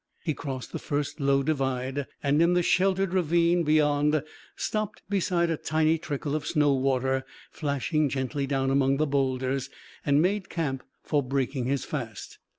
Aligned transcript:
He 0.23 0.33
crossed 0.33 0.71
the 0.71 0.79
first 0.79 1.19
low 1.19 1.43
divide, 1.43 2.07
and 2.23 2.41
in 2.41 2.55
the 2.55 2.63
sheltered 2.63 3.13
ravine 3.13 3.61
beyond 3.61 4.23
stopped 4.55 5.03
beside 5.11 5.51
a 5.51 5.57
tiny 5.57 5.99
trickle 5.99 6.35
of 6.35 6.47
snow 6.47 6.73
water, 6.73 7.23
flashing 7.51 8.09
gently 8.09 8.47
down 8.47 8.71
among 8.71 8.97
the 8.97 9.05
boulders, 9.05 9.69
and 10.03 10.19
made 10.19 10.49
camp 10.49 10.81
for 11.03 11.21
breaking 11.21 11.65
his 11.65 11.85
fast. 11.85 12.39